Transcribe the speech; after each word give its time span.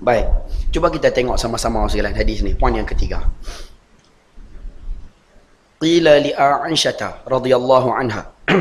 Baik. 0.00 0.26
Cuba 0.72 0.88
kita 0.88 1.12
tengok 1.12 1.36
sama-sama 1.36 1.84
sekalian 1.84 2.16
hadis 2.16 2.40
ni. 2.40 2.56
Poin 2.56 2.72
yang 2.72 2.88
ketiga. 2.88 3.20
Qila 5.80 6.20
li 6.24 6.32
Aisyah 6.32 7.28
radhiyallahu 7.28 7.88
anha. 7.92 8.32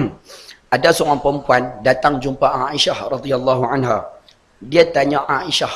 Ada 0.76 0.92
seorang 0.92 1.24
perempuan 1.24 1.80
datang 1.84 2.20
jumpa 2.20 2.72
Aisyah 2.72 3.08
radhiyallahu 3.08 3.64
anha. 3.68 4.08
Dia 4.60 4.88
tanya 4.92 5.24
Aisyah, 5.28 5.72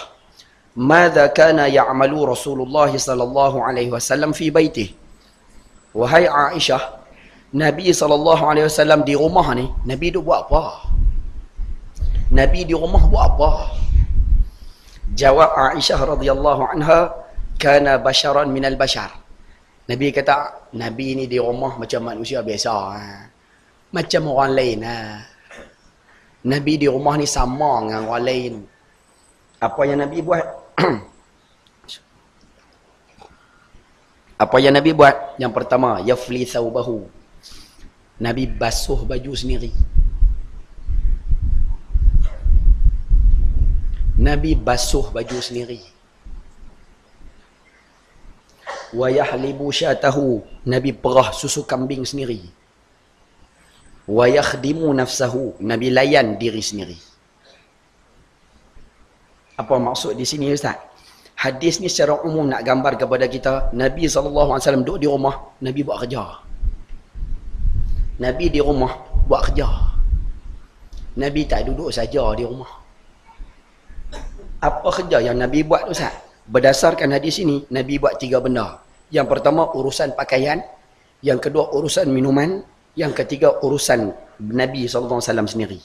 "Madza 0.76 1.32
kana 1.32 1.72
ya'malu 1.72 2.36
Rasulullah 2.36 2.92
sallallahu 2.92 3.64
alaihi 3.64 3.92
wasallam 3.92 4.36
fi 4.36 4.52
baitih?" 4.52 4.92
Wahai 5.96 6.28
Aisyah, 6.28 6.80
Nabi 7.56 7.92
sallallahu 7.92 8.44
alaihi 8.44 8.68
wasallam 8.68 9.08
di 9.08 9.16
rumah 9.16 9.48
ni, 9.56 9.68
Nabi 9.88 10.12
duk 10.12 10.28
buat 10.28 10.48
apa? 10.48 10.92
Nabi 12.34 12.66
di 12.68 12.74
rumah 12.76 13.04
buat 13.08 13.24
apa? 13.36 13.83
Jawab 15.14 15.54
Aisyah 15.54 16.00
radhiyallahu 16.18 16.62
anha, 16.74 17.14
"Kana 17.62 18.02
basharan 18.02 18.50
minal 18.50 18.74
bashar." 18.74 19.24
Nabi 19.84 20.16
kata, 20.16 20.72
Nabi 20.80 21.14
ni 21.20 21.28
di 21.28 21.36
rumah 21.38 21.76
macam 21.76 22.08
manusia 22.08 22.40
biasa. 22.40 22.72
Ha. 22.72 23.30
Macam 23.92 24.32
orang 24.32 24.54
lain. 24.56 24.80
Ha. 24.88 25.22
Nabi 26.48 26.80
di 26.80 26.88
rumah 26.88 27.20
ni 27.20 27.28
sama 27.28 27.84
dengan 27.84 28.08
orang 28.08 28.24
lain. 28.24 28.54
Apa 29.60 29.82
yang 29.84 30.00
Nabi 30.02 30.24
buat? 30.24 30.46
Apa 34.44 34.58
yang 34.64 34.74
Nabi 34.76 34.92
buat? 34.96 35.36
Yang 35.38 35.52
pertama, 35.52 36.00
yafli 36.02 36.48
thawbahu. 36.48 37.06
Nabi 38.24 38.48
basuh 38.48 39.04
baju 39.04 39.32
sendiri. 39.36 39.72
Nabi 44.24 44.56
basuh 44.56 45.12
baju 45.12 45.38
sendiri. 45.44 45.84
Wa 48.96 49.12
yahlibu 49.12 49.68
syatahu. 49.68 50.40
Nabi 50.64 50.96
perah 50.96 51.36
susu 51.36 51.68
kambing 51.68 52.08
sendiri. 52.08 52.40
Wa 54.08 54.32
yakhdimu 54.32 54.88
nafsahu. 54.96 55.60
Nabi 55.60 55.92
layan 55.92 56.40
diri 56.40 56.64
sendiri. 56.64 56.96
Apa 59.60 59.76
maksud 59.76 60.16
di 60.16 60.24
sini 60.24 60.56
ustaz? 60.56 60.80
Hadis 61.36 61.84
ni 61.84 61.92
secara 61.92 62.24
umum 62.24 62.48
nak 62.48 62.64
gambar 62.64 62.96
kepada 62.96 63.28
kita 63.28 63.76
nabi 63.76 64.08
wasallam 64.08 64.88
duduk 64.88 65.04
di 65.04 65.08
rumah 65.12 65.52
nabi 65.60 65.84
buat 65.84 66.00
kerja. 66.08 66.24
Nabi 68.24 68.46
di 68.48 68.64
rumah 68.64 68.96
buat 69.28 69.52
kerja. 69.52 69.68
Nabi 71.20 71.44
tak 71.44 71.68
duduk 71.68 71.92
saja 71.92 72.24
di 72.40 72.48
rumah 72.48 72.83
apa 74.64 74.88
kerja 74.96 75.20
yang 75.20 75.36
nabi 75.36 75.68
buat 75.68 75.92
ustaz 75.92 76.16
berdasarkan 76.48 77.12
hadis 77.12 77.44
ini 77.44 77.68
nabi 77.68 78.00
buat 78.00 78.16
tiga 78.16 78.40
benda 78.40 78.84
yang 79.14 79.30
pertama 79.30 79.70
urusan 79.78 80.18
pakaian, 80.18 80.66
yang 81.22 81.38
kedua 81.38 81.70
urusan 81.70 82.10
minuman, 82.10 82.66
yang 82.98 83.14
ketiga 83.14 83.62
urusan 83.62 84.10
Nabi 84.42 84.90
SAW 84.90 85.22
sendiri. 85.22 85.78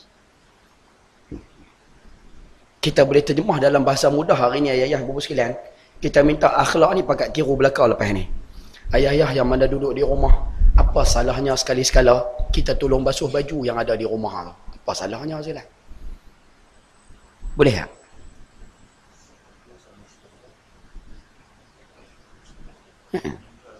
Kita 2.80 3.04
boleh 3.04 3.20
terjemah 3.20 3.60
dalam 3.60 3.84
bahasa 3.84 4.08
mudah 4.08 4.32
hari 4.32 4.64
ini 4.64 4.72
ayah-ayah 4.72 5.04
ibu 5.04 5.20
sekalian. 5.20 5.52
Kita 6.00 6.24
minta 6.24 6.56
akhlak 6.56 6.96
ni 6.96 7.04
pakai 7.04 7.28
tiru 7.28 7.52
belakang 7.52 7.92
lepas 7.92 8.08
ni. 8.16 8.24
Ayah-ayah 8.96 9.36
yang 9.36 9.44
mana 9.44 9.68
duduk 9.68 9.92
di 9.92 10.00
rumah, 10.00 10.32
apa 10.72 11.04
salahnya 11.04 11.52
sekali-sekala 11.52 12.48
kita 12.48 12.80
tolong 12.80 13.04
basuh 13.04 13.28
baju 13.28 13.60
yang 13.60 13.76
ada 13.76 13.92
di 13.92 14.08
rumah 14.08 14.48
tu. 14.48 14.54
Apa 14.80 14.96
salahnya 14.96 15.36
sekalian? 15.44 15.68
Boleh 17.52 17.74
tak? 17.76 17.97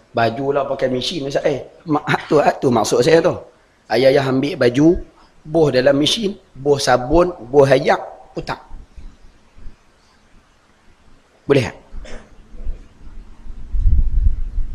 Baju 0.09 0.45
lah 0.51 0.63
pakai 0.65 0.89
mesin 0.89 1.29
Ustaz. 1.29 1.45
Eh, 1.45 1.69
tu, 2.25 2.41
tu 2.61 2.67
maksud 2.73 3.05
saya 3.05 3.21
tu. 3.21 3.35
Ayah-ayah 3.89 4.25
ambil 4.29 4.57
baju, 4.57 5.01
boh 5.45 5.67
dalam 5.73 5.97
mesin, 5.97 6.37
boh 6.53 6.77
sabun, 6.77 7.33
boh 7.49 7.65
hayak, 7.65 8.01
putak. 8.33 8.57
Boleh 11.49 11.65
tak? 11.65 11.77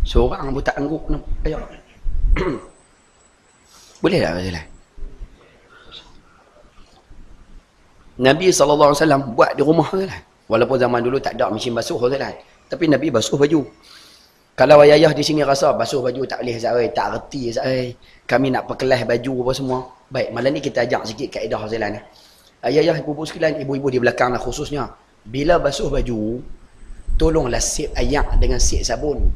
Seorang 0.02 0.50
putak 0.50 0.74
angguk. 0.74 1.02
Ayah. 1.46 1.62
Boleh 4.02 4.18
tak? 4.18 4.32
Boleh 4.34 4.52
tak? 4.52 4.66
Nabi 8.14 8.46
SAW 8.54 8.94
buat 9.34 9.58
di 9.58 9.62
rumah 9.62 9.90
kan? 9.90 10.06
Walaupun 10.46 10.76
zaman 10.78 11.02
dulu 11.02 11.18
tak 11.18 11.34
ada 11.34 11.50
mesin 11.50 11.74
basuh 11.74 11.98
kan? 11.98 12.34
Tapi 12.70 12.84
Nabi 12.86 13.10
basuh 13.10 13.38
baju. 13.38 13.66
Kalau 14.54 14.86
ayah 14.86 15.10
di 15.10 15.26
sini 15.26 15.42
rasa 15.42 15.74
basuh 15.74 15.98
baju 15.98 16.22
tak 16.30 16.46
boleh 16.46 16.54
Zai, 16.62 16.86
tak 16.94 17.10
reti 17.10 17.50
Zai. 17.50 17.90
Kami 18.22 18.54
nak 18.54 18.70
perkelas 18.70 19.02
baju 19.02 19.50
apa 19.50 19.52
semua. 19.52 19.78
Baik, 20.06 20.30
malam 20.30 20.54
ni 20.54 20.62
kita 20.62 20.86
ajak 20.86 21.10
sikit 21.10 21.28
kaedah 21.34 21.66
Zailan. 21.66 21.98
Ayah-ayah, 22.62 23.02
ibu-ibu 23.02 23.26
sekalian, 23.26 23.58
ibu-ibu 23.66 23.90
di 23.90 23.98
belakang 23.98 24.30
lah 24.30 24.38
khususnya. 24.38 24.94
Bila 25.26 25.58
basuh 25.58 25.90
baju, 25.90 26.38
tolonglah 27.18 27.58
sip 27.58 27.90
ayak 27.98 28.38
dengan 28.38 28.62
sip 28.62 28.86
sabun. 28.86 29.26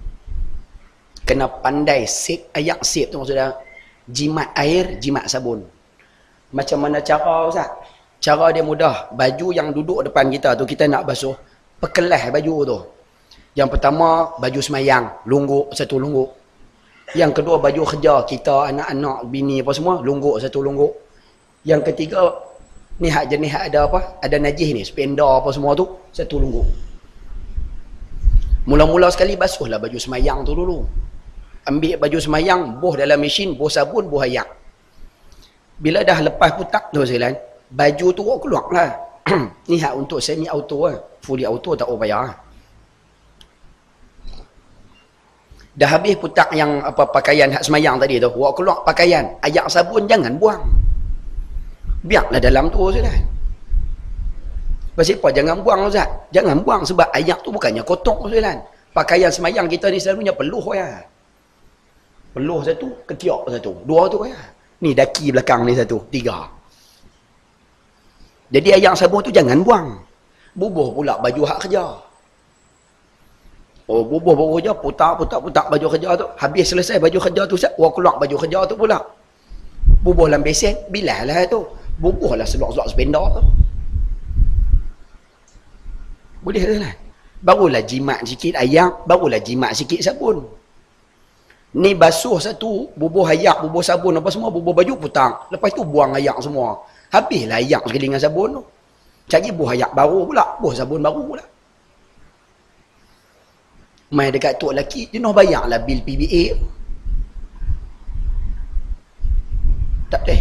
Kena 1.26 1.50
pandai 1.50 2.06
sip 2.06 2.54
ayak 2.54 2.86
sip 2.86 3.10
tu 3.10 3.18
maksudnya 3.18 3.58
jimat 4.06 4.54
air, 4.54 5.02
jimat 5.02 5.26
sabun. 5.26 5.66
Macam 6.54 6.78
mana 6.78 7.02
cara 7.02 7.50
Ustaz? 7.50 7.66
Cara 8.22 8.54
dia 8.54 8.62
mudah. 8.62 9.10
Baju 9.10 9.50
yang 9.50 9.74
duduk 9.74 10.06
depan 10.06 10.30
kita 10.30 10.54
tu 10.54 10.62
kita 10.62 10.86
nak 10.86 11.10
basuh, 11.10 11.34
perkelas 11.82 12.30
baju 12.30 12.54
tu. 12.62 12.78
Yang 13.58 13.74
pertama, 13.74 14.38
baju 14.38 14.60
semayang. 14.62 15.26
Lungguk, 15.26 15.74
satu 15.74 15.98
lungguk. 15.98 16.30
Yang 17.18 17.42
kedua, 17.42 17.58
baju 17.58 17.82
kerja. 17.82 18.22
Kita, 18.22 18.70
anak-anak, 18.70 19.26
bini 19.26 19.58
apa 19.58 19.74
semua. 19.74 19.98
Lungguk, 19.98 20.38
satu 20.38 20.62
lungguk. 20.62 20.94
Yang 21.66 21.90
ketiga, 21.90 22.38
ni 23.02 23.10
hak 23.10 23.26
jenis 23.26 23.50
hak 23.50 23.74
ada 23.74 23.90
apa? 23.90 24.22
Ada 24.22 24.38
najis 24.38 24.70
ni. 24.70 24.86
Spenda 24.86 25.26
apa 25.26 25.50
semua 25.50 25.74
tu. 25.74 25.90
Satu 26.14 26.38
lungguk. 26.38 26.70
Mula-mula 28.70 29.10
sekali 29.10 29.34
basuhlah 29.34 29.82
baju 29.82 29.98
semayang 29.98 30.46
tu 30.46 30.54
dulu. 30.54 30.86
Ambil 31.66 31.98
baju 31.98 32.18
semayang, 32.22 32.78
boh 32.78 32.94
dalam 32.94 33.18
mesin, 33.18 33.58
boh 33.58 33.66
sabun, 33.66 34.06
boh 34.06 34.22
ayak. 34.22 34.46
Bila 35.82 36.06
dah 36.06 36.22
lepas 36.22 36.54
putak 36.54 36.94
tu 36.94 37.02
sekalian, 37.02 37.34
baju 37.74 38.06
tu 38.14 38.22
keluar 38.38 38.66
lah. 38.70 38.90
ni 39.68 39.82
hak 39.82 39.98
untuk 39.98 40.22
semi 40.22 40.46
auto 40.46 40.86
lah. 40.86 40.94
Fully 41.26 41.42
auto 41.42 41.74
tak 41.74 41.90
upaya 41.90 42.22
lah. 42.22 42.47
Dah 45.78 45.86
habis 45.86 46.18
putak 46.18 46.50
yang 46.58 46.82
apa 46.82 47.06
pakaian 47.06 47.54
hak 47.54 47.62
semayang 47.62 48.02
tadi 48.02 48.18
tu. 48.18 48.26
Buat 48.34 48.58
keluar 48.58 48.82
pakaian. 48.82 49.22
Ayak 49.46 49.70
sabun 49.70 50.10
jangan 50.10 50.34
buang. 50.34 50.58
Biarlah 52.02 52.42
dalam 52.42 52.66
tu 52.66 52.90
sudah. 52.90 53.14
Pasal 54.98 55.22
apa? 55.22 55.28
Jangan 55.30 55.62
buang 55.62 55.86
Ustaz. 55.86 56.10
Jangan 56.34 56.66
buang 56.66 56.82
sebab 56.82 57.06
ayak 57.14 57.46
tu 57.46 57.54
bukannya 57.54 57.86
kotor 57.86 58.26
Ustaz. 58.26 58.58
Pakaian 58.90 59.30
semayang 59.30 59.70
kita 59.70 59.86
ni 59.94 60.02
selalunya 60.02 60.34
peluh 60.34 60.66
ya. 60.74 60.98
Peluh 62.34 62.58
satu, 62.66 63.06
ketiak 63.06 63.46
satu. 63.46 63.78
Dua 63.86 64.10
tu 64.10 64.26
ya. 64.26 64.34
Ni 64.82 64.98
daki 64.98 65.30
belakang 65.30 65.62
ni 65.62 65.78
satu. 65.78 66.02
Tiga. 66.10 66.42
Jadi 68.50 68.82
ayak 68.82 68.98
sabun 68.98 69.22
tu 69.22 69.30
jangan 69.30 69.62
buang. 69.62 69.94
Bubuh 70.58 70.90
pula 70.90 71.22
baju 71.22 71.46
hak 71.46 71.70
kerja. 71.70 72.07
Oh, 73.88 74.04
bubuh 74.04 74.36
baju 74.36 74.60
kerja, 74.60 74.76
putar, 74.76 75.16
putar, 75.16 75.40
putar 75.40 75.64
baju 75.72 75.86
kerja 75.88 76.12
tu. 76.12 76.28
Habis 76.36 76.76
selesai 76.76 77.00
baju 77.00 77.18
kerja 77.24 77.48
tu, 77.48 77.56
orang 77.56 77.92
keluar 77.96 78.14
baju 78.20 78.36
kerja 78.44 78.68
tu 78.68 78.76
pula. 78.76 79.00
Bubuh 80.04 80.28
dalam 80.28 80.44
besen, 80.44 80.76
bilah 80.92 81.24
lah 81.24 81.48
tu. 81.48 81.64
Bubuh 81.96 82.36
lah 82.36 82.44
selok-selok 82.44 82.84
sependa 82.84 83.18
tu. 83.32 83.42
Boleh 86.44 86.60
tak 86.60 86.78
lah? 86.84 86.94
Barulah 87.40 87.80
jimat 87.80 88.20
sikit 88.28 88.60
ayak, 88.60 89.08
barulah 89.08 89.40
jimat 89.40 89.72
sikit 89.72 90.04
sabun. 90.04 90.44
Ni 91.80 91.96
basuh 91.96 92.36
satu, 92.36 92.92
bubuh 92.92 93.24
ayak, 93.24 93.64
bubuh 93.64 93.80
sabun 93.80 94.20
apa 94.20 94.28
semua, 94.28 94.52
bubuh 94.52 94.76
baju 94.76 95.00
putar. 95.00 95.48
Lepas 95.48 95.72
tu 95.72 95.80
buang 95.80 96.12
ayak 96.12 96.36
semua. 96.44 96.76
Habislah 97.08 97.56
ayak 97.56 97.88
sekali 97.88 98.04
dengan 98.12 98.20
sabun 98.20 98.60
tu. 98.60 98.62
Cari 99.32 99.48
buah 99.48 99.72
ayak 99.72 99.90
baru 99.96 100.28
pula, 100.28 100.44
buah 100.60 100.74
sabun 100.76 101.00
baru 101.00 101.24
pula. 101.24 101.44
Mai 104.08 104.32
dekat 104.32 104.56
tok 104.56 104.72
lelaki, 104.72 105.12
dia 105.12 105.20
nak 105.20 105.36
bayar 105.36 105.68
lah 105.68 105.84
bil 105.84 106.00
PBA. 106.00 106.56
Tak 110.08 110.24
deh. 110.24 110.40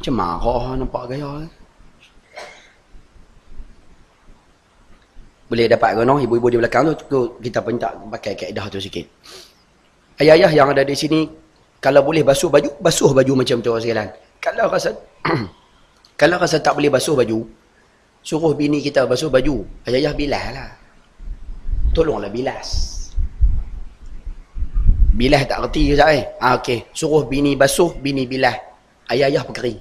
Macam 0.00 0.14
marah 0.16 0.64
nampak 0.80 1.04
gaya. 1.12 1.44
Boleh 5.52 5.68
dapat 5.68 5.92
ke 5.92 6.02
no? 6.08 6.16
Ibu-ibu 6.16 6.48
di 6.48 6.56
belakang 6.56 6.88
tu, 6.88 7.04
tu 7.12 7.18
kita 7.44 7.60
minta 7.60 7.92
pakai 7.92 8.32
kaedah 8.32 8.72
tu 8.72 8.80
sikit. 8.80 9.04
Ayah-ayah 10.16 10.48
yang 10.48 10.72
ada 10.72 10.80
di 10.80 10.96
sini, 10.96 11.28
kalau 11.76 12.00
boleh 12.00 12.24
basuh 12.24 12.48
baju, 12.48 12.72
basuh 12.80 13.12
baju 13.12 13.44
macam 13.44 13.60
tu 13.60 13.68
sekalian. 13.76 14.08
Kalau 14.40 14.72
rasa 14.72 14.96
kalau 16.20 16.40
rasa 16.40 16.56
tak 16.64 16.72
boleh 16.80 16.88
basuh 16.88 17.12
baju, 17.12 17.44
suruh 18.22 18.54
bini 18.54 18.78
kita 18.78 19.04
basuh 19.04 19.28
baju. 19.28 19.66
Ayah-ayah 19.84 20.14
bilas 20.14 20.44
lah. 20.54 20.70
Tolonglah 21.92 22.32
bilas. 22.32 22.68
Bilas 25.12 25.44
tak 25.44 25.60
reti 25.68 25.92
ke 25.92 26.00
eh? 26.08 26.24
Ah, 26.40 26.56
okay. 26.56 26.88
Suruh 26.96 27.28
bini 27.28 27.52
basuh, 27.52 27.92
bini 28.00 28.24
bilas. 28.24 28.56
Ayah-ayah 29.12 29.44
perkering. 29.44 29.76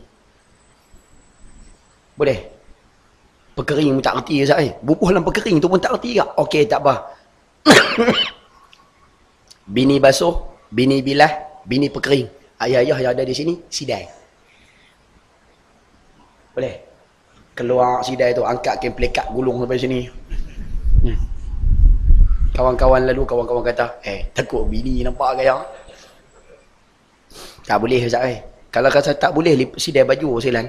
Boleh? 2.20 2.52
Perkering 3.56 3.96
pun 3.96 4.04
tak 4.04 4.16
reti 4.20 4.44
ke 4.44 4.54
eh? 4.60 4.76
Bubuh 4.84 5.16
dalam 5.16 5.24
perkering 5.24 5.62
tu 5.64 5.72
pun 5.72 5.80
tak 5.80 5.96
reti 5.96 6.20
ke? 6.20 6.26
Okey, 6.36 6.68
tak 6.68 6.84
apa. 6.84 7.16
bini 9.76 10.04
basuh, 10.04 10.68
bini 10.68 11.00
bilas, 11.00 11.64
bini 11.64 11.88
perkering. 11.88 12.28
Ayah-ayah 12.60 12.98
yang 13.00 13.14
ada 13.16 13.24
di 13.24 13.34
sini, 13.34 13.54
sidai. 13.72 14.04
Boleh? 16.52 16.91
Keluar 17.62 18.02
sidai 18.02 18.34
tu, 18.34 18.42
angkat 18.42 18.82
kain 18.82 18.90
pelekat 18.90 19.30
gulung 19.30 19.62
sampai 19.62 19.78
sini. 19.78 20.10
Hmm. 21.06 21.14
Kawan-kawan 22.58 23.06
lalu, 23.06 23.22
kawan-kawan 23.22 23.62
kata, 23.62 24.02
eh, 24.02 24.26
takut 24.34 24.66
bini 24.66 25.06
nampak 25.06 25.38
gaya. 25.38 25.62
Tak 27.62 27.78
boleh, 27.78 28.02
Ustaz 28.02 28.26
eh. 28.26 28.42
Kalau 28.74 28.90
kata 28.90 29.14
tak 29.14 29.38
boleh, 29.38 29.54
sidai 29.78 30.02
baju, 30.02 30.42
silan. 30.42 30.66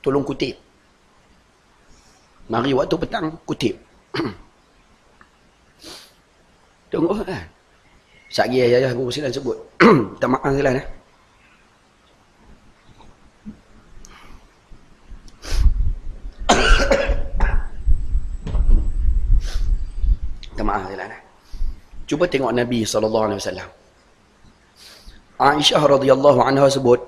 Tolong 0.00 0.24
kutip. 0.24 0.56
Mari 2.48 2.72
waktu 2.72 2.96
petang, 2.96 3.36
kutip. 3.44 3.76
Tunggu 6.88 7.20
kan. 7.20 7.44
Sagi 8.32 8.64
ayah-ayah 8.64 8.96
guru 8.96 9.12
silan 9.12 9.28
sebut. 9.28 9.60
tak 10.24 10.28
maaf 10.32 10.56
silan 10.56 10.80
eh. 10.80 10.86
Maaf 20.70 20.86
silan 20.86 21.10
eh. 21.10 21.22
Cuba 22.06 22.24
tengok 22.30 22.52
Nabi 22.54 22.78
SAW. 22.86 23.38
Aisyah 25.50 25.82
radhiyallahu 25.94 26.40
anha 26.46 26.66
sebut, 26.70 27.00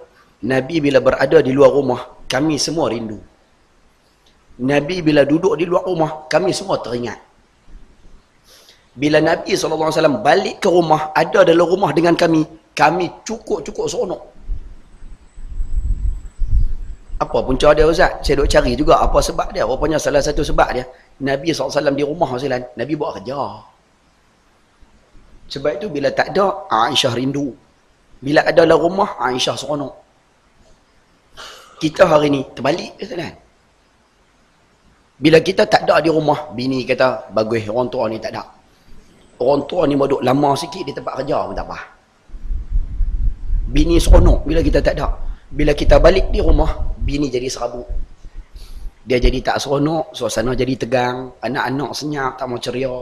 Nabi 0.53 0.82
bila 0.82 0.99
berada 1.06 1.38
di 1.47 1.53
luar 1.55 1.70
rumah, 1.79 2.00
kami 2.26 2.59
semua 2.59 2.91
rindu. 2.91 3.19
Nabi 4.70 4.97
bila 5.06 5.23
duduk 5.23 5.55
di 5.61 5.64
luar 5.70 5.87
rumah, 5.91 6.11
kami 6.32 6.50
semua 6.59 6.82
teringat. 6.85 7.19
Bila 9.03 9.19
Nabi 9.31 9.55
SAW 9.55 10.19
balik 10.26 10.58
ke 10.65 10.69
rumah, 10.76 11.15
ada 11.23 11.47
dalam 11.47 11.67
rumah 11.73 11.91
dengan 11.99 12.19
kami, 12.23 12.43
kami 12.75 13.06
cukup-cukup 13.26 13.87
seronok. 13.93 14.23
Apa 17.23 17.38
punca 17.47 17.70
dia 17.70 17.87
Ustaz? 17.87 18.19
Saya 18.26 18.43
duk 18.43 18.50
cari 18.50 18.75
juga 18.75 18.99
apa 18.99 19.23
sebab 19.23 19.55
dia. 19.55 19.62
Rupanya 19.62 19.99
salah 20.03 20.19
satu 20.19 20.43
sebab 20.43 20.69
dia. 20.75 20.85
Nabi 21.22 21.54
SAW 21.54 21.94
di 21.94 22.02
rumah 22.02 22.28
Ustaz, 22.34 22.74
Nabi 22.74 22.92
buat 22.98 23.22
kerja. 23.22 23.62
Sebab 25.52 25.78
itu 25.78 25.86
bila 25.86 26.10
tak 26.10 26.34
ada, 26.34 26.66
Aisyah 26.66 27.14
rindu. 27.14 27.54
Bila 28.19 28.42
ada 28.42 28.66
dalam 28.66 28.78
rumah, 28.82 29.14
Aisyah 29.22 29.54
seronok. 29.54 29.94
Kita 31.78 32.06
hari 32.10 32.30
ni 32.30 32.42
terbalik 32.54 32.98
Ustaz 32.98 33.42
bila 35.22 35.38
kita 35.38 35.62
tak 35.70 35.86
ada 35.86 36.02
di 36.02 36.10
rumah, 36.10 36.50
bini 36.50 36.82
kata, 36.82 37.30
bagus, 37.30 37.62
orang 37.70 37.86
tua 37.86 38.10
ni 38.10 38.19
tak 38.19 38.34
ada. 38.34 38.42
Orang 39.38 39.70
tua 39.70 39.86
ni 39.86 39.94
duduk 39.94 40.19
lama 40.19 40.58
sikit 40.58 40.82
di 40.82 40.90
tempat 40.90 41.22
kerja 41.22 41.46
pun 41.46 41.54
tak 41.54 41.66
apa. 41.70 41.78
Bini 43.70 44.02
seronok 44.02 44.42
bila 44.42 44.58
kita 44.58 44.82
tak 44.82 44.98
ada. 44.98 45.14
Bila 45.46 45.78
kita 45.78 46.02
balik 46.02 46.34
di 46.34 46.42
rumah, 46.42 46.74
bini 46.98 47.30
jadi 47.30 47.46
serabut. 47.46 47.86
Dia 49.02 49.19
jadi 49.19 49.43
tak 49.43 49.58
seronok, 49.58 50.14
suasana 50.14 50.54
jadi 50.54 50.78
tegang, 50.78 51.34
anak-anak 51.43 51.90
senyap, 51.90 52.38
tak 52.38 52.46
mau 52.46 52.58
ceria. 52.62 52.94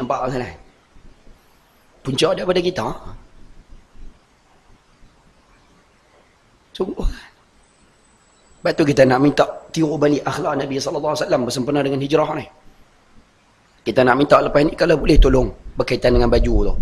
Nampak 0.00 0.18
tak 0.24 0.28
salah? 0.36 0.52
Punca 2.00 2.28
daripada 2.32 2.60
kita. 2.64 2.86
Sungguh. 6.72 7.08
Sebab 8.60 8.72
tu 8.72 8.84
kita 8.88 9.02
nak 9.06 9.20
minta 9.22 9.44
tiru 9.70 9.94
balik 9.94 10.26
akhlak 10.26 10.58
Nabi 10.58 10.80
SAW 10.80 11.14
bersempena 11.46 11.84
dengan 11.86 12.02
hijrah 12.02 12.30
ni. 12.34 12.46
Kita 13.86 14.02
nak 14.02 14.16
minta 14.18 14.42
lepas 14.42 14.64
ni 14.66 14.74
kalau 14.74 14.98
boleh 14.98 15.14
tolong 15.22 15.48
berkaitan 15.78 16.18
dengan 16.18 16.26
baju 16.26 16.54
tu. 16.66 16.74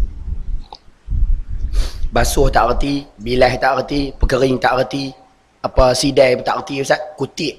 Basuh 2.15 2.49
tak 2.49 2.79
erti, 2.79 3.05
bilah 3.21 3.53
tak 3.59 3.85
erti, 3.85 4.15
perkering 4.17 4.57
tak 4.57 4.87
erti, 4.87 5.13
apa 5.65 5.97
sidai 5.97 6.37
pun 6.37 6.45
tak 6.45 6.61
erti 6.61 6.85
Ustaz, 6.85 7.01
kutip. 7.17 7.57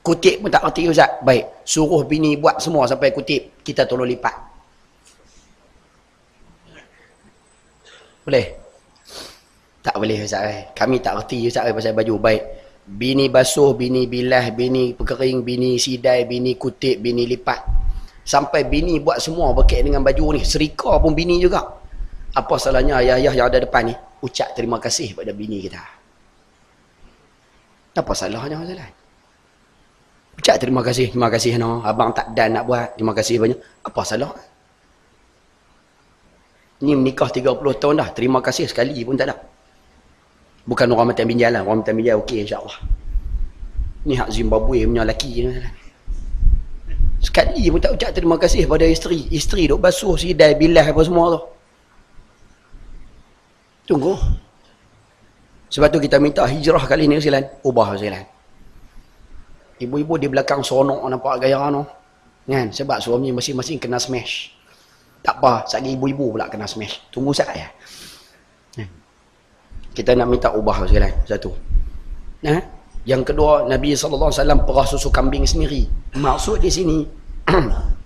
Kutip 0.00 0.40
pun 0.40 0.48
tak 0.48 0.64
erti 0.64 0.88
Ustaz. 0.88 1.20
Baik, 1.20 1.60
suruh 1.68 2.00
bini 2.08 2.40
buat 2.40 2.56
semua 2.64 2.88
sampai 2.88 3.12
kutip, 3.12 3.60
kita 3.60 3.84
tolong 3.84 4.08
lipat. 4.08 4.32
Boleh? 8.24 8.46
Tak 9.84 9.94
boleh 10.00 10.24
Ustaz. 10.24 10.48
Eh. 10.48 10.60
Kami 10.72 10.96
tak 11.04 11.20
erti 11.20 11.44
Ustaz 11.44 11.68
eh, 11.68 11.76
pasal 11.76 11.92
baju. 11.92 12.14
Baik, 12.16 12.42
bini 12.88 13.28
basuh, 13.28 13.76
bini 13.76 14.08
bilah, 14.08 14.48
bini 14.56 14.96
perkering, 14.96 15.44
bini 15.44 15.76
sidai, 15.76 16.24
bini 16.24 16.56
kutip, 16.56 17.04
bini 17.04 17.28
lipat. 17.28 17.60
Sampai 18.26 18.66
bini 18.66 18.98
buat 18.98 19.20
semua 19.20 19.52
berkait 19.52 19.84
dengan 19.84 20.00
baju 20.00 20.34
ni. 20.34 20.42
Serika 20.42 20.96
pun 20.98 21.12
bini 21.12 21.36
juga. 21.36 21.62
Apa 22.32 22.56
salahnya 22.58 22.98
ayah-ayah 22.98 23.32
yang 23.36 23.46
ada 23.46 23.60
depan 23.62 23.92
ni? 23.92 23.94
Ucap 24.24 24.56
terima 24.56 24.80
kasih 24.80 25.14
pada 25.14 25.30
bini 25.30 25.62
kita. 25.62 25.95
Apa 27.96 28.12
salahnya 28.12 28.60
masalah? 28.60 28.92
Ucap 30.36 30.56
terima 30.60 30.84
kasih, 30.84 31.08
terima 31.16 31.32
kasih 31.32 31.56
no. 31.56 31.80
Abang 31.80 32.12
tak 32.12 32.36
dan 32.36 32.52
nak 32.52 32.68
buat. 32.68 32.92
Terima 33.00 33.16
kasih 33.16 33.40
banyak. 33.40 33.56
Apa 33.88 34.04
salah? 34.04 34.36
Ni 36.84 36.92
menikah 36.92 37.32
30 37.32 37.56
tahun 37.80 37.94
dah. 38.04 38.08
Terima 38.12 38.44
kasih 38.44 38.68
sekali 38.68 39.00
pun 39.00 39.16
tak 39.16 39.32
ada. 39.32 39.36
Bukan 40.68 40.92
orang 40.92 41.16
mati 41.16 41.24
ambil 41.24 41.40
jalan. 41.40 41.62
Orang 41.64 41.80
ambil 41.88 42.04
jalan, 42.04 42.20
okey 42.20 42.44
insyaAllah. 42.44 42.78
Ni 44.04 44.12
hak 44.12 44.28
Zimbabwe 44.28 44.84
punya 44.84 45.08
lelaki 45.08 45.48
ni. 45.48 45.56
Sekali 47.24 47.64
pun 47.72 47.80
tak 47.80 47.96
ucap 47.96 48.10
terima 48.12 48.36
kasih 48.36 48.68
pada 48.68 48.84
isteri. 48.84 49.24
Isteri 49.32 49.72
duk 49.72 49.80
basuh 49.80 50.20
sidai 50.20 50.52
bilah 50.52 50.84
apa 50.84 51.00
semua 51.00 51.32
tu. 51.32 51.40
Tunggu. 53.88 54.44
Sebab 55.66 55.88
tu 55.90 55.98
kita 55.98 56.22
minta 56.22 56.46
hijrah 56.46 56.82
kali 56.86 57.10
ni 57.10 57.18
silan. 57.18 57.42
Ubah 57.66 57.98
silan. 57.98 58.22
Ibu-ibu 59.76 60.14
di 60.16 60.26
belakang 60.30 60.64
sonok 60.64 61.04
nampak 61.04 61.42
gaya 61.42 61.68
tu. 61.68 61.82
Kan? 62.46 62.70
Sebab 62.70 62.98
suami 63.02 63.34
masing-masing 63.34 63.82
kena 63.82 63.98
smash. 63.98 64.54
Tak 65.20 65.42
apa. 65.42 65.66
Sagi 65.66 65.98
ibu-ibu 65.98 66.38
pula 66.38 66.46
kena 66.46 66.64
smash. 66.70 67.02
Tunggu 67.10 67.34
saya. 67.34 67.68
Kita 69.96 70.12
nak 70.12 70.28
minta 70.28 70.52
ubah 70.52 70.84
sekali 70.84 71.08
satu. 71.24 71.56
Nah, 72.44 72.60
yang 73.08 73.24
kedua 73.24 73.64
Nabi 73.64 73.96
wasallam 73.96 74.68
perah 74.68 74.84
susu 74.84 75.08
kambing 75.08 75.48
sendiri. 75.48 75.88
Maksud 76.20 76.60
di 76.60 76.68
sini 76.68 76.98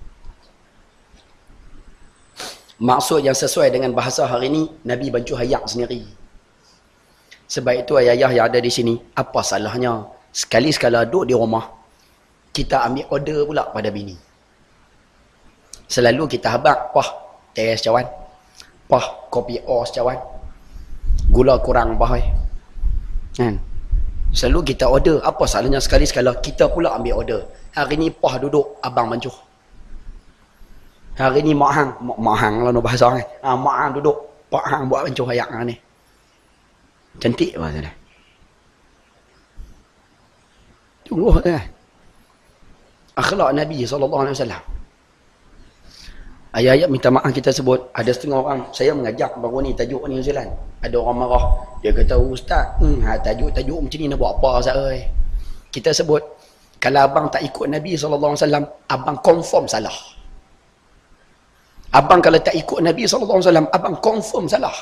Maksud 2.80 3.20
yang 3.26 3.36
sesuai 3.36 3.74
dengan 3.74 3.92
bahasa 3.92 4.24
hari 4.24 4.48
ini 4.48 4.64
Nabi 4.86 5.10
bancu 5.12 5.36
hayak 5.36 5.68
sendiri. 5.68 6.06
Sebab 7.50 7.74
itu 7.82 7.98
ayah-ayah 7.98 8.30
yang 8.30 8.46
ada 8.46 8.62
di 8.62 8.70
sini, 8.70 8.94
apa 9.18 9.42
salahnya? 9.42 10.06
Sekali-sekala 10.30 11.02
duduk 11.10 11.24
di 11.26 11.34
rumah 11.34 11.66
kita 12.54 12.86
ambil 12.86 13.10
order 13.10 13.38
pula 13.42 13.66
pada 13.74 13.90
bini. 13.90 14.14
Selalu 15.90 16.30
kita 16.30 16.54
habak, 16.54 16.94
pah, 16.94 17.08
teh 17.50 17.74
cawan. 17.74 18.06
Pah, 18.86 19.26
kopi 19.26 19.58
os 19.66 19.90
cawan 19.90 20.18
gula 21.30 21.54
kurang 21.62 21.94
bahai 21.94 22.26
kan? 23.38 23.56
Selalu 24.34 24.74
kita 24.74 24.86
order. 24.86 25.18
Apa 25.26 25.46
salahnya 25.46 25.82
sekali 25.82 26.06
sekala 26.06 26.38
kita 26.38 26.70
pula 26.70 26.94
ambil 26.94 27.22
order? 27.22 27.40
Hari 27.74 27.98
ni 27.98 28.10
pah 28.10 28.38
duduk 28.38 28.78
abang 28.82 29.10
mancuh. 29.10 29.34
Hari 31.18 31.42
ni 31.42 31.54
mak 31.54 31.70
hang 31.74 31.90
mak, 31.98 32.18
mak 32.18 32.36
hang 32.38 32.54
lah 32.62 32.70
no 32.70 32.78
bahasa 32.82 33.10
kan? 33.10 33.26
Ha, 33.42 33.48
mak 33.58 33.74
hang 33.78 33.90
duduk 33.98 34.16
pak 34.50 34.64
hang 34.66 34.86
buat 34.86 35.06
mancuh 35.06 35.26
ayak 35.34 35.50
ni 35.66 35.74
cantik 37.18 37.56
apa 37.58 37.74
sana 37.74 37.90
tunggu 41.02 41.34
kan 41.42 41.66
akhlak 43.18 43.50
Nabi 43.56 43.82
SAW 43.82 44.70
Ayat-ayat 46.50 46.90
minta 46.90 47.14
maaf 47.14 47.30
kita 47.30 47.54
sebut 47.54 47.94
ada 47.94 48.10
setengah 48.10 48.42
orang 48.42 48.66
saya 48.74 48.90
mengajak 48.90 49.38
baru 49.38 49.62
ni 49.62 49.70
tajuk 49.70 50.02
ni 50.10 50.18
Zealand. 50.18 50.50
Ada 50.82 50.98
orang 50.98 51.22
marah. 51.22 51.44
Dia 51.78 51.94
kata 51.94 52.18
ustaz, 52.18 52.74
hmm, 52.82 53.06
ha, 53.06 53.14
tajuk-tajuk 53.22 53.78
macam 53.78 53.98
ni 54.02 54.10
nak 54.10 54.18
buat 54.18 54.32
apa 54.42 54.74
oi. 54.90 54.98
Kita 55.70 55.94
sebut 55.94 56.18
kalau 56.82 57.06
abang 57.06 57.30
tak 57.30 57.46
ikut 57.46 57.70
Nabi 57.70 57.94
wasallam, 57.94 58.66
abang 58.90 59.16
confirm 59.22 59.70
salah. 59.70 59.94
Abang 61.94 62.18
kalau 62.18 62.42
tak 62.42 62.58
ikut 62.58 62.82
Nabi 62.82 63.06
wasallam, 63.06 63.70
abang 63.70 63.94
confirm 64.02 64.50
salah. 64.50 64.74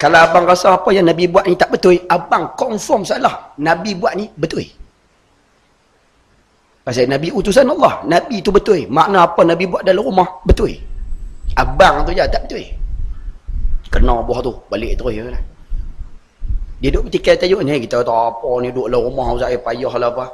Kalau 0.00 0.16
abang 0.16 0.48
rasa 0.48 0.80
apa 0.80 0.88
yang 0.96 1.04
Nabi 1.04 1.28
buat 1.28 1.44
ni 1.44 1.60
tak 1.60 1.76
betul, 1.76 2.00
abang 2.08 2.56
confirm 2.56 3.04
salah. 3.04 3.52
Nabi 3.60 3.92
buat 3.92 4.16
ni 4.16 4.32
betul. 4.32 4.64
Pasal 6.80 7.04
Nabi 7.04 7.28
utusan 7.28 7.68
Allah. 7.68 8.00
Nabi 8.08 8.40
tu 8.40 8.48
betul. 8.48 8.88
Makna 8.88 9.28
apa 9.28 9.44
Nabi 9.44 9.68
buat 9.68 9.84
dalam 9.84 10.00
rumah? 10.00 10.40
Betul. 10.48 10.80
Abang 11.52 12.08
tu 12.08 12.16
je 12.16 12.24
tak 12.24 12.48
betul. 12.48 12.64
Kena 13.92 14.24
buah 14.24 14.40
tu. 14.40 14.56
Balik 14.72 14.96
terus 14.96 15.12
je 15.12 15.22
lah. 15.28 15.42
Dia 16.80 16.88
duduk 16.88 17.12
petikai 17.12 17.36
tajuk 17.36 17.60
ni. 17.60 17.76
Kita 17.84 18.00
kata 18.00 18.32
apa 18.32 18.48
ni 18.64 18.72
duduk 18.72 18.88
dalam 18.88 19.04
rumah. 19.04 19.36
Ustaz, 19.36 19.52
payah 19.60 19.92
lah 20.00 20.08
apa. 20.16 20.24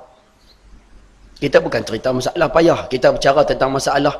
Kita 1.43 1.59
bukan 1.59 1.83
cerita 1.83 2.15
masalah 2.15 2.49
payah. 2.55 2.79
Kita 2.87 3.11
bicara 3.11 3.43
tentang 3.43 3.75
masalah 3.75 4.15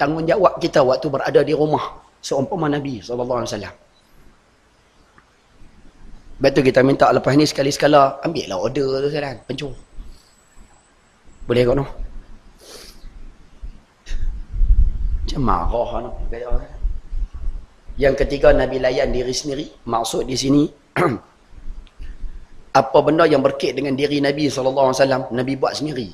tanggungjawab 0.00 0.56
kita 0.56 0.80
waktu 0.80 1.06
berada 1.12 1.40
di 1.44 1.52
rumah. 1.52 2.00
Seumpama 2.24 2.72
Nabi 2.72 3.04
SAW. 3.04 3.89
Sebab 6.40 6.56
tu 6.56 6.64
kita 6.64 6.80
minta 6.80 7.04
lepas 7.12 7.36
ni 7.36 7.44
sekali-sekala 7.44 8.24
ambil 8.24 8.48
lah 8.48 8.56
order 8.64 9.04
tu 9.04 9.12
sekarang. 9.12 9.44
Pencur. 9.44 9.76
Boleh 11.44 11.68
kau 11.68 11.76
no? 11.76 11.84
Macam 15.20 15.40
marah 15.44 15.90
no? 16.00 16.10
Yang 18.00 18.24
ketiga 18.24 18.56
Nabi 18.56 18.80
layan 18.80 19.12
diri 19.12 19.36
sendiri. 19.36 19.68
Maksud 19.84 20.24
di 20.24 20.32
sini 20.32 20.64
apa 22.80 22.98
benda 23.04 23.28
yang 23.28 23.44
berkait 23.44 23.76
dengan 23.76 23.92
diri 23.92 24.24
Nabi 24.24 24.48
SAW 24.48 24.96
Nabi 25.36 25.52
buat 25.60 25.76
sendiri. 25.76 26.08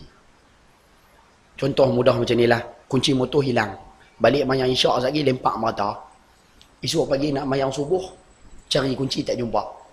Contoh 1.54 1.86
mudah 1.94 2.18
macam 2.18 2.34
ni 2.34 2.50
lah. 2.50 2.66
Kunci 2.90 3.14
motor 3.14 3.46
hilang. 3.46 3.78
Balik 4.18 4.42
mayang 4.42 4.74
isyak 4.74 5.06
lagi 5.06 5.22
lempak 5.22 5.54
mata. 5.54 6.02
Esok 6.82 7.14
pagi 7.14 7.30
nak 7.30 7.46
mayang 7.46 7.70
subuh. 7.70 8.02
Cari 8.66 8.98
kunci 8.98 9.22
tak 9.22 9.38
jumpa. 9.38 9.85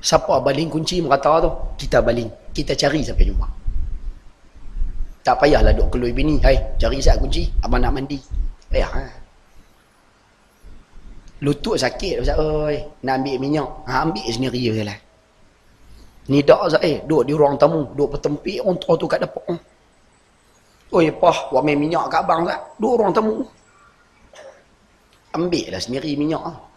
Siapa 0.00 0.38
baling 0.44 0.68
kunci 0.68 1.00
merata 1.00 1.40
tu? 1.40 1.50
Kita 1.80 2.04
baling. 2.04 2.52
Kita 2.52 2.76
cari 2.76 3.00
sampai 3.00 3.26
jumpa. 3.26 3.48
Tak 5.26 5.42
payahlah 5.42 5.74
duk 5.74 5.90
keluar 5.90 6.14
bini. 6.14 6.38
Hai, 6.38 6.54
cari 6.78 7.02
saya 7.02 7.18
kunci. 7.18 7.48
Abang 7.64 7.82
nak 7.82 7.96
mandi. 7.96 8.20
Payah. 8.70 8.90
Ha? 8.92 9.02
Lutut 11.42 11.74
sakit. 11.74 12.22
Ustaz. 12.22 12.38
Oi, 12.38 12.78
nak 13.02 13.18
ambil 13.18 13.36
minyak. 13.42 13.68
Ha, 13.90 14.06
ambil 14.06 14.26
sendiri 14.30 14.70
je 14.70 14.84
lah. 14.86 14.98
Ni 16.30 16.46
dak 16.46 16.70
Ustaz. 16.70 16.84
Eh, 16.86 17.02
duduk 17.02 17.26
di 17.26 17.32
ruang 17.34 17.58
tamu. 17.58 17.90
Duduk 17.90 18.14
bertempik. 18.14 18.62
Orang 18.62 18.78
tua 18.78 18.94
tu 18.94 19.06
kat 19.10 19.20
depan. 19.26 19.58
Oi, 20.94 21.10
pah. 21.10 21.50
Buat 21.50 21.62
main 21.66 21.80
minyak 21.80 22.06
kat 22.06 22.22
abang 22.22 22.46
Ustaz. 22.46 22.60
Duduk 22.78 22.94
ruang 23.02 23.12
tamu. 23.16 23.34
Ambil 25.34 25.66
lah 25.74 25.82
sendiri 25.82 26.14
minyak. 26.14 26.40
macam 26.40 26.75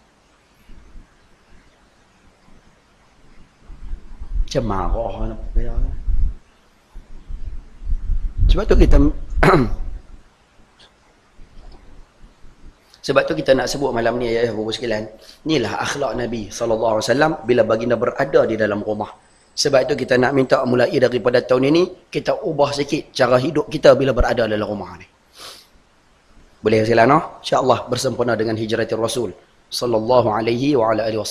marah 4.57 5.29
nak 5.29 5.39
sebab 8.49 8.65
tu 8.65 8.75
kita 8.81 8.97
sebab 13.05 13.21
tu 13.29 13.33
kita 13.37 13.53
nak 13.53 13.69
sebut 13.69 13.93
malam 13.93 14.17
ni 14.17 14.33
ya 14.33 14.49
Bapak 14.49 14.73
sekalian. 14.73 15.05
Inilah 15.45 15.85
akhlak 15.85 16.17
Nabi 16.17 16.49
SAW 16.49 17.45
bila 17.45 17.61
baginda 17.61 17.93
berada 17.93 18.41
di 18.49 18.57
dalam 18.57 18.81
rumah. 18.81 19.13
Sebab 19.53 19.93
tu 19.93 19.95
kita 20.01 20.17
nak 20.17 20.33
minta 20.33 20.65
mulai 20.65 20.89
daripada 20.97 21.45
tahun 21.45 21.69
ini 21.69 22.09
kita 22.09 22.41
ubah 22.41 22.73
sikit 22.73 23.13
cara 23.13 23.37
hidup 23.37 23.69
kita 23.69 23.93
bila 23.93 24.17
berada 24.17 24.49
dalam 24.49 24.65
rumah 24.65 24.97
ni. 24.97 25.05
Boleh 26.59 26.83
sekalian 26.83 27.07
no? 27.07 27.39
insyaAllah 27.45 27.85
bersempena 27.85 28.33
dengan 28.33 28.57
hijratul 28.57 28.99
Rasul 28.99 29.29
sallallahu 29.69 30.33
alaihi 30.33 30.73
wa 30.73 30.91
ala 30.91 31.05
alihi 31.05 31.21
wa 31.21 31.29